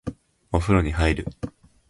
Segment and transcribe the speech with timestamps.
[0.51, 1.27] お風呂に入る